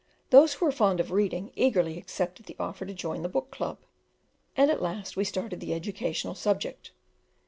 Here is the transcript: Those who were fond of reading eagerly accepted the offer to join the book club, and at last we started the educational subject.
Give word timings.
Those 0.31 0.53
who 0.55 0.65
were 0.65 0.71
fond 0.71 0.99
of 0.99 1.11
reading 1.11 1.51
eagerly 1.55 1.99
accepted 1.99 2.47
the 2.47 2.55
offer 2.59 2.87
to 2.87 2.93
join 2.95 3.21
the 3.21 3.29
book 3.29 3.51
club, 3.51 3.77
and 4.57 4.71
at 4.71 4.81
last 4.81 5.15
we 5.15 5.23
started 5.23 5.59
the 5.59 5.75
educational 5.75 6.33
subject. 6.33 6.91